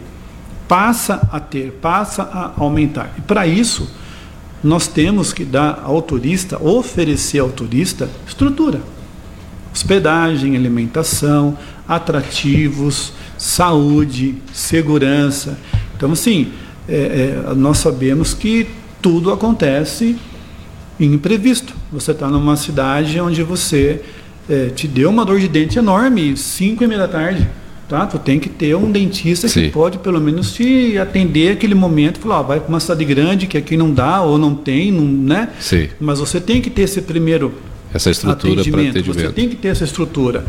Passa 0.66 1.28
a 1.30 1.38
ter, 1.38 1.72
passa 1.80 2.22
a 2.22 2.52
aumentar. 2.56 3.14
E 3.18 3.20
para 3.20 3.46
isso, 3.46 3.88
nós 4.62 4.88
temos 4.88 5.32
que 5.32 5.44
dar 5.44 5.82
ao 5.84 6.00
turista, 6.00 6.60
oferecer 6.62 7.38
ao 7.38 7.50
turista 7.50 8.08
estrutura. 8.26 8.80
Hospedagem, 9.72 10.56
alimentação, 10.56 11.56
atrativos, 11.86 13.12
saúde, 13.36 14.36
segurança. 14.52 15.58
Então, 15.96 16.12
assim, 16.12 16.48
é, 16.88 17.42
é, 17.50 17.54
nós 17.54 17.78
sabemos 17.78 18.34
que 18.34 18.66
tudo 19.00 19.32
acontece 19.32 20.16
imprevisto. 20.98 21.74
Você 21.92 22.12
está 22.12 22.28
numa 22.28 22.56
cidade 22.56 23.20
onde 23.20 23.42
você 23.42 24.00
é, 24.48 24.66
te 24.66 24.86
deu 24.86 25.10
uma 25.10 25.24
dor 25.24 25.40
de 25.40 25.48
dente 25.48 25.78
enorme, 25.78 26.36
5 26.36 26.82
e 26.82 26.86
meia 26.86 27.00
da 27.00 27.08
tarde. 27.08 27.48
Tá? 27.88 28.06
Tu 28.06 28.18
tem 28.18 28.40
que 28.40 28.48
ter 28.48 28.74
um 28.74 28.90
dentista 28.90 29.46
Sim. 29.46 29.64
que 29.64 29.70
pode 29.70 29.98
pelo 29.98 30.18
menos 30.18 30.54
te 30.54 30.96
atender 30.96 31.52
aquele 31.52 31.74
momento, 31.74 32.18
falar, 32.18 32.40
vai 32.40 32.58
para 32.58 32.68
uma 32.68 32.80
cidade 32.80 33.04
grande 33.04 33.46
que 33.46 33.58
aqui 33.58 33.76
não 33.76 33.92
dá 33.92 34.22
ou 34.22 34.38
não 34.38 34.54
tem, 34.54 34.90
não, 34.90 35.04
né? 35.04 35.50
Sim. 35.60 35.90
Mas 36.00 36.18
você 36.18 36.40
tem 36.40 36.62
que 36.62 36.70
ter 36.70 36.82
esse 36.82 37.02
primeiro 37.02 37.52
essa 37.92 38.10
estrutura 38.10 38.62
atendimento. 38.62 38.90
atendimento. 38.98 39.20
Você 39.20 39.32
tem 39.32 39.48
que 39.50 39.56
ter 39.56 39.68
essa 39.68 39.84
estrutura. 39.84 40.46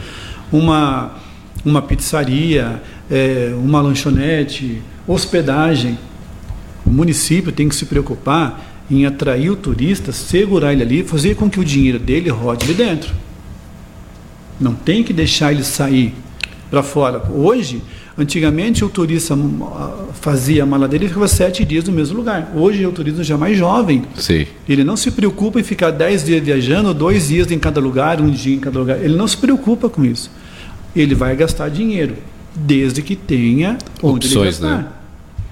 Uma 0.50 1.12
uma 1.66 1.82
pizzaria, 1.82 2.82
é, 3.10 3.54
uma 3.58 3.82
lanchonete, 3.82 4.82
hospedagem. 5.08 5.98
O 6.86 6.90
município 6.92 7.52
tem 7.52 7.68
que 7.68 7.76
se 7.76 7.86
preocupar 7.88 8.86
em 8.90 9.06
atrair 9.06 9.50
o 9.50 9.56
turista, 9.56 10.12
segurar 10.12 10.72
ele 10.72 10.84
ali, 10.84 11.04
fazer 11.04 11.36
com 11.36 11.50
que 11.50 11.60
o 11.60 11.66
dinheiro 11.66 11.98
dele 11.98 12.30
rode 12.30 12.66
ali 12.66 12.76
dentro. 12.76 13.14
Não 14.60 14.74
tem 14.74 15.04
que 15.04 15.12
deixar 15.12 15.52
ele 15.52 15.64
sair 15.64 16.14
para 16.70 16.84
fora. 16.84 17.24
Hoje, 17.32 17.82
antigamente 18.16 18.86
o 18.86 18.90
turista 18.90 19.38
fazia 20.22 20.64
a 20.64 20.66
mala 20.66 20.88
dele 20.88 21.06
e 21.06 21.08
ficava 21.08 21.28
sete 21.28 21.66
dias 21.66 21.86
no 21.86 21.94
mesmo 21.94 22.16
lugar. 22.16 22.52
Hoje 22.56 22.86
o 22.86 22.92
turismo 22.92 23.24
já 23.24 23.34
é 23.34 23.38
mais 23.38 23.58
jovem. 23.58 24.04
Sim. 24.16 24.46
Ele 24.70 24.84
não 24.84 24.96
se 24.96 25.10
preocupa 25.10 25.60
em 25.60 25.64
ficar 25.64 25.90
dez 25.90 26.24
dias 26.24 26.44
viajando, 26.44 26.94
dois 26.94 27.28
dias 27.28 27.52
em 27.52 27.58
cada 27.58 27.80
lugar, 27.80 28.22
um 28.22 28.30
dia 28.30 28.56
em 28.56 28.60
cada 28.60 28.78
lugar. 28.78 29.04
Ele 29.04 29.16
não 29.16 29.28
se 29.28 29.36
preocupa 29.36 29.90
com 29.90 30.06
isso. 30.06 30.30
Ele 30.96 31.16
vai 31.16 31.36
gastar 31.36 31.70
dinheiro, 31.70 32.16
desde 32.56 33.02
que 33.02 33.16
tenha 33.16 33.78
onde 34.02 34.28
Opções, 34.28 34.36
ele 34.36 34.70
gastar. 34.70 34.78
Né? 34.78 34.90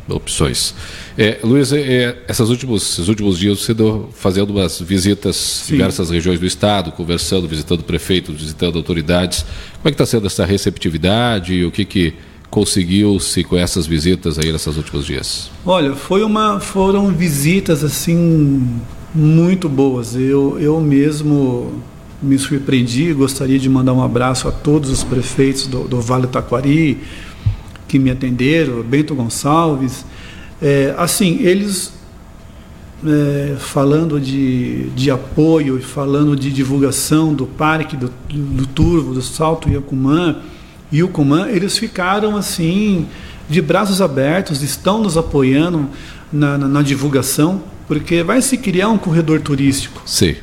opções. 0.10 0.74
É, 1.18 1.40
Luiz, 1.44 1.72
é, 1.72 1.80
é, 1.80 2.24
essas 2.28 2.50
últimos, 2.50 2.94
esses 2.94 3.08
últimos 3.08 3.38
dias 3.38 3.60
você 3.60 3.74
deu 3.74 4.10
fazendo 4.14 4.50
umas 4.50 4.80
visitas 4.82 5.64
em 5.70 5.74
diversas 5.74 6.10
regiões 6.10 6.40
do 6.40 6.46
estado, 6.46 6.92
conversando, 6.92 7.48
visitando 7.48 7.84
prefeitos, 7.84 8.36
visitando 8.36 8.78
autoridades. 8.78 9.44
Como 9.78 9.88
é 9.88 9.92
que 9.92 9.94
está 9.94 10.06
sendo 10.06 10.28
essa 10.28 10.46
receptividade 10.46 11.54
e 11.54 11.66
o 11.66 11.72
que, 11.72 11.86
que 11.86 12.14
conseguiu-se 12.50 13.44
com 13.44 13.58
essas 13.58 13.88
visitas 13.88 14.38
aí 14.38 14.52
nesses 14.52 14.76
últimos 14.76 15.06
dias? 15.06 15.50
Olha, 15.66 15.96
foi 15.96 16.24
uma, 16.24 16.60
foram 16.60 17.08
visitas 17.12 17.84
assim 17.84 18.68
muito 19.14 19.70
boas. 19.70 20.16
Eu, 20.16 20.60
eu 20.60 20.80
mesmo 20.82 21.82
me 22.24 22.40
surpreendi, 22.40 23.14
gostaria 23.14 23.60
de 23.60 23.70
mandar 23.70 23.94
um 23.94 24.02
abraço 24.02 24.48
a 24.48 24.52
todos 24.52 24.90
os 24.90 25.04
prefeitos 25.04 25.68
do, 25.68 25.84
do 25.84 26.02
Vale 26.02 26.28
Taquari, 26.28 27.00
que 27.88 28.00
me 28.00 28.10
atenderam, 28.10 28.82
Bento 28.82 29.14
Gonçalves. 29.14 30.06
É, 30.62 30.96
assim, 30.98 31.40
eles 31.42 31.94
é, 33.06 33.56
falando 33.60 34.20
de, 34.20 34.90
de 34.92 35.12
apoio, 35.12 35.82
falando 35.82 36.36
de 36.36 36.52
divulgação 36.52 37.34
do 37.34 37.46
parque, 37.46 37.98
do, 37.98 38.12
do 38.30 38.66
Turvo, 38.66 39.14
do 39.14 39.22
Salto 39.22 39.70
Iacumã, 39.70 40.38
e 40.92 41.04
o 41.04 41.12
eles 41.50 41.78
ficaram 41.78 42.38
assim, 42.38 43.08
de 43.50 43.62
braços 43.62 44.02
abertos, 44.02 44.62
estão 44.62 45.02
nos 45.02 45.18
apoiando 45.18 45.90
na, 46.32 46.58
na, 46.58 46.68
na 46.68 46.82
divulgação, 46.82 47.64
porque 47.88 48.24
vai 48.24 48.42
se 48.42 48.58
criar 48.58 48.90
um 48.90 48.98
corredor 48.98 49.42
turístico. 49.42 50.02
Sim. 50.06 50.36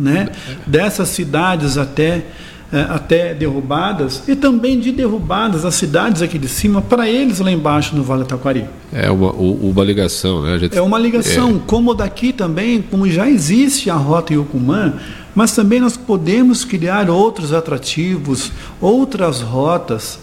Né? 0.00 0.30
Dessas 0.66 1.08
cidades 1.10 1.76
até 1.76 2.24
é, 2.72 2.82
até 2.82 3.34
derrubadas 3.34 4.22
e 4.28 4.36
também 4.36 4.78
de 4.78 4.92
derrubadas 4.92 5.64
as 5.64 5.74
cidades 5.74 6.22
aqui 6.22 6.38
de 6.38 6.46
cima 6.46 6.80
para 6.80 7.08
eles 7.08 7.40
lá 7.40 7.50
embaixo 7.50 7.96
no 7.96 8.04
Vale 8.04 8.22
do 8.22 8.28
Taquari. 8.28 8.64
É 8.92 9.10
uma, 9.10 9.32
uma 9.32 9.84
ligação, 9.84 10.42
né? 10.42 10.56
Gente, 10.56 10.78
é 10.78 10.80
uma 10.80 10.96
ligação, 10.96 11.56
é... 11.56 11.60
como 11.66 11.92
daqui 11.94 12.32
também, 12.32 12.80
como 12.80 13.10
já 13.10 13.28
existe 13.28 13.90
a 13.90 13.96
rota 13.96 14.32
Iucumã, 14.32 14.94
mas 15.34 15.50
também 15.52 15.80
nós 15.80 15.96
podemos 15.96 16.64
criar 16.64 17.10
outros 17.10 17.52
atrativos, 17.52 18.52
outras 18.80 19.40
rotas. 19.40 20.20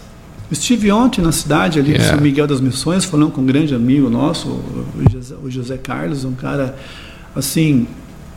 Estive 0.50 0.90
ontem 0.90 1.20
na 1.20 1.32
cidade 1.32 1.78
ali 1.78 1.92
de 1.92 2.00
é. 2.00 2.04
São 2.04 2.18
Miguel 2.18 2.46
das 2.46 2.62
Missões, 2.62 3.04
falando 3.04 3.30
com 3.30 3.42
um 3.42 3.46
grande 3.46 3.74
amigo 3.74 4.08
nosso, 4.08 4.48
o 5.42 5.50
José 5.50 5.76
Carlos, 5.76 6.24
um 6.24 6.32
cara 6.32 6.74
assim 7.36 7.86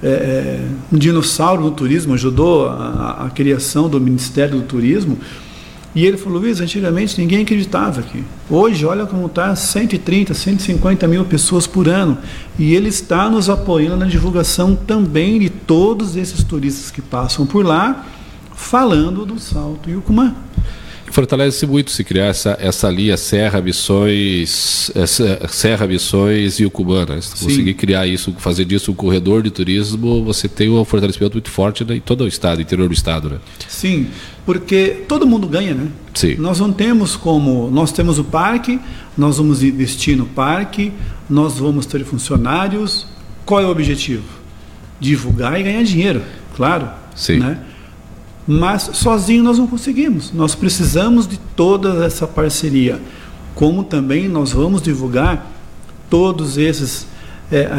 é, 0.04 0.08
é, 0.08 0.68
um 0.92 0.98
dinossauro 0.98 1.62
no 1.62 1.72
turismo, 1.72 2.14
ajudou 2.14 2.68
a, 2.68 3.26
a, 3.26 3.30
criação 3.30 3.88
do 3.88 4.00
Ministério 4.00 4.58
do 4.58 4.64
Turismo. 4.64 5.18
E 5.94 6.06
ele 6.06 6.18
falou, 6.18 6.40
Luiz, 6.40 6.62
antigamente 6.62 7.20
ninguém 7.20 7.44
acreditava 7.44 8.00
aqui. 8.00 8.24
Hoje, 8.50 8.86
olha 8.86 9.06
como 9.06 9.26
está, 9.28 9.56
130, 9.56 10.34
150 10.34 11.08
mil 11.08 11.26
pessoas 11.26 11.68
por 11.68 11.88
ano. 11.90 12.18
E 12.58 12.74
ele 12.74 12.90
está 12.90 13.30
nos 13.30 13.50
apoiando 13.50 13.98
na 13.98 14.06
divulgação 14.06 14.76
também 14.76 15.40
de 15.40 15.50
todos 15.50 16.16
esses 16.16 16.44
turistas 16.44 16.90
que 16.90 17.02
passam 17.02 17.46
por 17.46 17.66
lá, 17.66 18.06
falando 18.56 19.26
do 19.26 19.38
Salto 19.38 19.90
Yucumã 19.90 20.34
fortalece 21.12 21.66
muito 21.68 21.92
se 21.92 22.04
criar 22.04 22.26
essa, 22.26 22.58
essa 22.60 22.90
linha 22.90 23.18
Serra 23.18 23.62
Missões, 23.62 24.92
essa, 24.96 25.48
Serra 25.48 25.86
Missões 25.86 26.60
e 26.60 26.66
o 26.66 26.72
Cubana. 26.72 27.22
Se 27.22 27.44
conseguir 27.44 27.74
criar 27.76 28.08
isso, 28.08 28.34
fazer 28.38 28.66
disso 28.66 28.92
um 28.92 28.96
corredor 28.96 29.44
de 29.44 29.52
turismo, 29.52 30.24
você 30.24 30.48
tem 30.48 30.70
um 30.70 30.84
fortalecimento 30.86 31.36
muito 31.36 31.50
forte 31.50 31.84
em 31.84 32.00
todo 32.00 32.24
o 32.24 32.28
estado, 32.28 32.62
interior 32.62 32.88
do 32.88 32.94
estado, 32.94 33.30
né? 33.30 33.38
Sim, 33.68 34.08
porque 34.46 35.04
todo 35.08 35.28
mundo 35.28 35.48
ganha, 35.48 35.74
né? 35.74 35.88
Sim. 36.14 36.36
Nós 36.36 36.60
não 36.60 36.72
temos 36.72 37.16
como, 37.16 37.70
nós 37.70 37.92
temos 37.92 38.18
o 38.18 38.24
parque, 38.24 38.80
nós 39.18 39.38
vamos 39.38 39.64
investir 39.64 40.18
no 40.18 40.26
parque, 40.26 40.92
nós 41.30 41.58
vamos 41.58 41.86
ter 41.86 42.04
funcionários. 42.04 43.06
Qual 43.46 43.62
é 43.62 43.66
o 43.66 43.70
objetivo? 43.70 44.24
Divulgar 45.00 45.60
e 45.60 45.64
ganhar 45.64 45.84
dinheiro, 45.84 46.22
claro. 46.56 46.90
Sim. 47.16 47.40
Né? 47.40 47.58
Mas 48.54 48.90
sozinho 48.94 49.42
nós 49.42 49.58
não 49.58 49.66
conseguimos. 49.66 50.34
Nós 50.34 50.54
precisamos 50.54 51.26
de 51.26 51.40
toda 51.56 52.06
essa 52.06 52.28
parceria. 52.28 53.00
Como 53.56 53.82
também 53.82 54.28
nós 54.28 54.52
vamos 54.52 54.82
divulgar 54.82 55.50
todos 56.10 56.58
esses 56.58 57.08
é, 57.50 57.70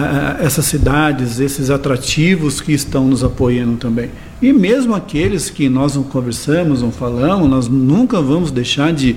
essas 0.41 0.64
cidades, 0.64 1.41
esses 1.41 1.71
atrativos 1.71 2.61
que 2.61 2.73
estão 2.73 3.07
nos 3.07 3.23
apoiando 3.23 3.76
também. 3.76 4.11
E 4.41 4.50
mesmo 4.50 4.95
aqueles 4.95 5.50
que 5.50 5.69
nós 5.69 5.95
não 5.95 6.02
conversamos, 6.02 6.81
não 6.81 6.91
falamos, 6.91 7.50
nós 7.50 7.69
nunca 7.69 8.21
vamos 8.23 8.50
deixar 8.50 8.95
de 8.95 9.17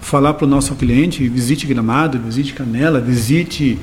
falar 0.00 0.34
para 0.34 0.46
o 0.46 0.48
nosso 0.48 0.74
cliente: 0.74 1.28
visite 1.28 1.64
Gramado, 1.64 2.18
visite 2.18 2.54
Canela, 2.54 3.00
visite 3.00 3.78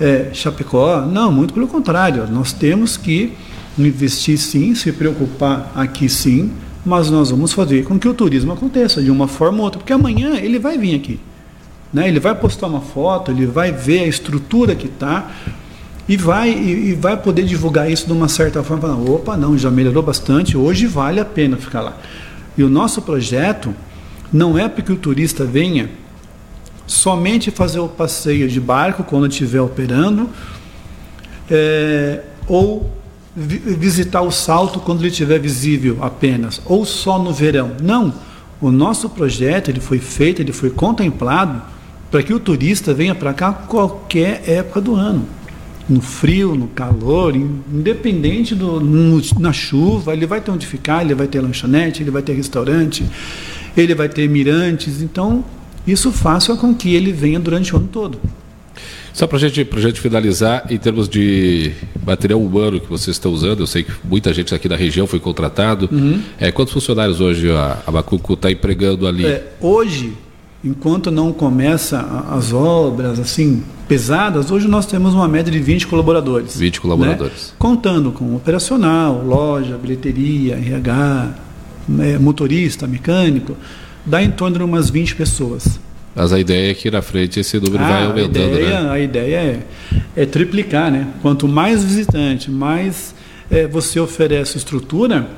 é, 0.00 0.30
Chapecó. 0.32 1.00
Não, 1.02 1.32
muito 1.32 1.52
pelo 1.52 1.66
contrário. 1.66 2.28
Nós 2.30 2.52
temos 2.52 2.96
que 2.96 3.32
investir 3.78 4.38
sim, 4.38 4.74
se 4.74 4.92
preocupar 4.92 5.72
aqui 5.74 6.08
sim, 6.08 6.52
mas 6.84 7.10
nós 7.10 7.30
vamos 7.30 7.52
fazer 7.52 7.84
com 7.84 7.98
que 7.98 8.08
o 8.08 8.14
turismo 8.14 8.52
aconteça 8.52 9.02
de 9.02 9.10
uma 9.10 9.26
forma 9.26 9.58
ou 9.58 9.64
outra, 9.64 9.78
porque 9.78 9.92
amanhã 9.92 10.36
ele 10.36 10.58
vai 10.58 10.76
vir 10.76 10.94
aqui. 10.94 11.18
Né? 11.92 12.08
Ele 12.08 12.20
vai 12.20 12.34
postar 12.34 12.66
uma 12.66 12.80
foto, 12.80 13.30
ele 13.30 13.46
vai 13.46 13.72
ver 13.72 14.00
a 14.00 14.06
estrutura 14.06 14.74
que 14.74 14.86
está 14.86 15.30
e 16.08 16.16
vai, 16.16 16.50
e, 16.50 16.90
e, 16.90 16.94
vai 16.94 17.16
poder 17.16 17.44
divulgar 17.44 17.90
isso 17.90 18.06
de 18.06 18.12
uma 18.12 18.28
certa 18.28 18.62
forma. 18.62 18.94
Opa, 19.10 19.36
não, 19.36 19.56
já 19.56 19.70
melhorou 19.70 20.02
bastante, 20.02 20.56
hoje 20.56 20.86
vale 20.86 21.18
a 21.18 21.24
pena 21.24 21.56
ficar 21.56 21.80
lá. 21.80 21.96
E 22.58 22.62
o 22.62 22.68
nosso 22.68 23.00
projeto 23.00 23.74
não 24.32 24.58
é 24.58 24.68
para 24.68 24.82
que 24.82 24.92
o 24.92 24.96
turista 24.96 25.44
venha 25.44 25.88
somente 26.86 27.50
fazer 27.50 27.78
o 27.78 27.88
passeio 27.88 28.48
de 28.48 28.60
barco 28.60 29.02
quando 29.02 29.26
estiver 29.26 29.60
operando, 29.60 30.28
é, 31.50 32.20
ou 32.46 32.90
visitar 33.36 34.22
o 34.22 34.30
salto 34.30 34.78
quando 34.78 35.00
ele 35.00 35.08
estiver 35.08 35.40
visível 35.40 35.98
apenas, 36.00 36.60
ou 36.64 36.84
só 36.84 37.18
no 37.18 37.32
verão. 37.32 37.72
Não. 37.82 38.14
O 38.60 38.70
nosso 38.70 39.10
projeto 39.10 39.68
ele 39.68 39.80
foi 39.80 39.98
feito, 39.98 40.40
ele 40.40 40.52
foi 40.52 40.70
contemplado 40.70 41.60
para 42.10 42.22
que 42.22 42.32
o 42.32 42.38
turista 42.38 42.94
venha 42.94 43.14
para 43.14 43.34
cá 43.34 43.52
qualquer 43.52 44.48
época 44.48 44.80
do 44.80 44.94
ano. 44.94 45.26
No 45.88 46.00
frio, 46.00 46.54
no 46.54 46.68
calor, 46.68 47.36
independente 47.36 48.54
do 48.54 48.80
no, 48.80 49.20
na 49.38 49.52
chuva, 49.52 50.14
ele 50.14 50.24
vai 50.24 50.40
ter 50.40 50.50
onde 50.50 50.66
ficar, 50.66 51.02
ele 51.04 51.14
vai 51.14 51.26
ter 51.26 51.40
lanchonete, 51.40 52.02
ele 52.02 52.10
vai 52.10 52.22
ter 52.22 52.32
restaurante, 52.32 53.04
ele 53.76 53.94
vai 53.94 54.08
ter 54.08 54.26
mirantes. 54.28 55.02
Então, 55.02 55.44
isso 55.86 56.10
faça 56.10 56.56
com 56.56 56.74
que 56.74 56.94
ele 56.94 57.12
venha 57.12 57.38
durante 57.38 57.74
o 57.74 57.78
ano 57.78 57.88
todo. 57.88 58.18
Só 59.14 59.28
para 59.28 59.38
gente, 59.38 59.66
a 59.72 59.80
gente 59.80 60.00
finalizar, 60.00 60.66
em 60.68 60.76
termos 60.76 61.08
de 61.08 61.70
material 62.04 62.42
humano 62.42 62.80
que 62.80 62.88
vocês 62.88 63.14
estão 63.14 63.32
usando, 63.32 63.60
eu 63.60 63.66
sei 63.66 63.84
que 63.84 63.92
muita 64.02 64.34
gente 64.34 64.52
aqui 64.52 64.68
da 64.68 64.74
região 64.74 65.06
foi 65.06 65.20
contratado. 65.20 65.88
Uhum. 65.90 66.20
É, 66.36 66.50
quantos 66.50 66.74
funcionários 66.74 67.20
hoje 67.20 67.48
a, 67.48 67.78
a 67.86 67.92
Macuco 67.92 68.34
está 68.34 68.50
empregando 68.50 69.06
ali? 69.06 69.24
É, 69.24 69.52
hoje, 69.60 70.14
enquanto 70.64 71.12
não 71.12 71.32
começa 71.32 72.00
as 72.28 72.52
obras 72.52 73.20
assim 73.20 73.62
pesadas, 73.86 74.50
hoje 74.50 74.66
nós 74.66 74.84
temos 74.84 75.14
uma 75.14 75.28
média 75.28 75.52
de 75.52 75.60
20 75.60 75.86
colaboradores. 75.86 76.58
20 76.58 76.80
colaboradores. 76.80 77.50
Né? 77.50 77.56
Contando 77.56 78.10
com 78.10 78.34
operacional, 78.34 79.22
loja, 79.24 79.78
bilheteria, 79.78 80.56
RH, 80.56 81.34
é, 82.00 82.18
motorista, 82.18 82.88
mecânico, 82.88 83.56
dá 84.04 84.20
em 84.20 84.32
torno 84.32 84.58
de 84.58 84.64
umas 84.64 84.90
20 84.90 85.14
pessoas. 85.14 85.78
Mas 86.14 86.32
a 86.32 86.38
ideia 86.38 86.70
é 86.70 86.74
que 86.74 86.90
na 86.90 87.02
frente 87.02 87.40
esse 87.40 87.58
número 87.58 87.82
Ah, 87.82 87.88
vai 87.88 88.04
aumentando, 88.06 88.38
a 88.54 88.60
ideia, 88.60 88.80
né? 88.82 88.90
A 88.90 89.00
ideia 89.00 89.36
é, 89.36 89.60
é 90.22 90.26
triplicar, 90.26 90.90
né? 90.90 91.08
Quanto 91.20 91.48
mais 91.48 91.82
visitante, 91.82 92.50
mais 92.50 93.14
é, 93.50 93.66
você 93.66 93.98
oferece 93.98 94.56
estrutura, 94.56 95.28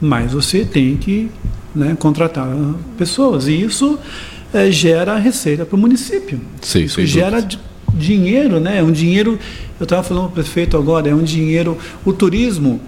mais 0.00 0.32
você 0.32 0.64
tem 0.64 0.96
que 0.96 1.30
né, 1.74 1.96
contratar 1.98 2.48
pessoas. 2.98 3.46
E 3.48 3.62
isso 3.62 3.98
é, 4.52 4.70
gera 4.70 5.16
receita 5.16 5.64
para 5.64 5.76
o 5.76 5.78
município. 5.78 6.40
Sim, 6.60 6.80
isso 6.84 7.04
gera 7.06 7.40
di- 7.40 7.58
dinheiro, 7.94 8.60
né? 8.60 8.78
É 8.78 8.82
um 8.82 8.92
dinheiro. 8.92 9.38
Eu 9.78 9.84
estava 9.84 10.02
falando 10.02 10.24
para 10.24 10.30
o 10.32 10.34
prefeito 10.44 10.76
agora, 10.76 11.08
é 11.08 11.14
um 11.14 11.22
dinheiro. 11.22 11.78
O 12.04 12.12
turismo, 12.12 12.78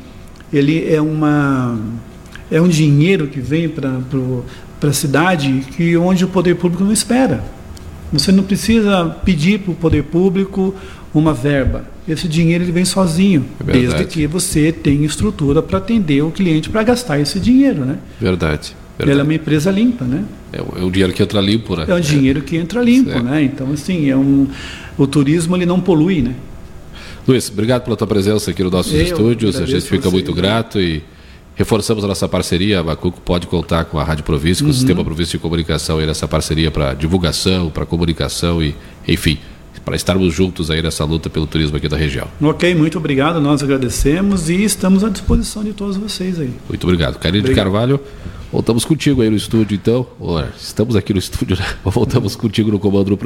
ele 0.52 0.86
é 0.92 1.00
uma 1.00 1.78
é 2.50 2.60
um 2.60 2.68
dinheiro 2.68 3.28
que 3.28 3.40
vem 3.40 3.66
para 3.70 3.98
para 4.82 4.90
a 4.90 4.92
cidade 4.92 5.62
que 5.76 5.96
onde 5.96 6.24
o 6.24 6.28
poder 6.28 6.56
público 6.56 6.82
não 6.82 6.90
espera. 6.92 7.40
Você 8.12 8.32
não 8.32 8.42
precisa 8.42 9.04
pedir 9.24 9.60
para 9.60 9.70
o 9.70 9.74
poder 9.76 10.02
público 10.02 10.74
uma 11.14 11.32
verba. 11.32 11.84
Esse 12.08 12.26
dinheiro 12.26 12.64
ele 12.64 12.72
vem 12.72 12.84
sozinho, 12.84 13.44
É 13.60 13.62
verdade. 13.64 13.86
desde 13.94 14.04
que 14.12 14.26
você 14.26 14.72
tenha 14.72 15.06
estrutura 15.06 15.62
para 15.62 15.78
atender 15.78 16.20
o 16.22 16.32
cliente 16.32 16.68
para 16.68 16.82
gastar 16.82 17.20
esse 17.20 17.38
dinheiro, 17.38 17.84
né? 17.84 17.98
Verdade. 18.20 18.74
Ela 18.98 19.04
é 19.04 19.06
verdade. 19.06 19.28
uma 19.28 19.34
empresa 19.34 19.70
limpa, 19.70 20.04
né? 20.04 20.24
É, 20.52 20.60
o- 20.60 20.80
é 20.80 20.84
o 20.84 20.90
dinheiro 20.90 21.12
que 21.12 21.22
entra 21.22 21.40
limpo, 21.40 21.76
né? 21.76 21.84
É 21.86 21.94
um 21.94 22.00
dinheiro 22.00 22.42
que 22.42 22.56
entra 22.56 22.82
limpo, 22.82 23.20
né? 23.20 23.40
Então 23.44 23.70
assim 23.72 24.10
é 24.10 24.16
um 24.16 24.48
o 24.98 25.06
turismo 25.06 25.56
ele 25.56 25.64
não 25.64 25.80
polui, 25.80 26.22
né? 26.22 26.34
Luiz, 27.26 27.48
obrigado 27.50 27.84
pela 27.84 27.96
tua 27.96 28.06
presença 28.08 28.50
aqui 28.50 28.64
nos 28.64 28.72
nossos 28.72 28.92
Eu 28.92 29.02
estúdios. 29.02 29.54
A 29.60 29.64
gente 29.64 29.82
fica 29.86 30.10
muito 30.10 30.34
grato 30.34 30.80
e 30.80 31.04
reforçamos 31.54 32.04
a 32.04 32.06
nossa 32.08 32.28
parceria. 32.28 32.80
A 32.80 32.82
Macuco 32.82 33.20
pode 33.20 33.46
contar 33.46 33.84
com 33.84 33.98
a 33.98 34.04
Rádio 34.04 34.24
Província, 34.24 34.62
com 34.62 34.66
Uhum. 34.66 34.70
o 34.70 34.74
Sistema 34.74 35.04
Província 35.04 35.38
de 35.38 35.42
Comunicação 35.42 35.98
aí 35.98 36.06
nessa 36.06 36.26
parceria 36.28 36.70
para 36.70 36.94
divulgação, 36.94 37.70
para 37.70 37.84
comunicação 37.86 38.62
e, 38.62 38.74
enfim, 39.06 39.38
para 39.84 39.96
estarmos 39.96 40.32
juntos 40.32 40.70
aí 40.70 40.80
nessa 40.80 41.04
luta 41.04 41.28
pelo 41.28 41.46
turismo 41.46 41.76
aqui 41.76 41.88
da 41.88 41.96
região. 41.96 42.28
Ok, 42.40 42.72
muito 42.74 42.98
obrigado. 42.98 43.40
Nós 43.40 43.62
agradecemos 43.62 44.48
e 44.48 44.62
estamos 44.62 45.02
à 45.02 45.08
disposição 45.08 45.64
de 45.64 45.72
todos 45.72 45.96
vocês 45.96 46.38
aí. 46.38 46.50
Muito 46.68 46.84
obrigado. 46.84 47.18
Carine 47.18 47.48
de. 47.48 47.54
Carvalho, 47.54 47.98
voltamos 48.52 48.84
contigo 48.84 49.22
aí 49.22 49.28
no 49.30 49.34
estúdio, 49.36 49.74
então. 49.74 50.06
Ora, 50.20 50.52
estamos 50.56 50.94
aqui 50.94 51.12
no 51.12 51.18
estúdio, 51.18 51.56
né? 51.58 51.66
Voltamos 51.84 52.36
contigo 52.36 52.70
no 52.70 52.78
comando 52.78 53.06
do 53.10 53.16
programa. 53.16 53.20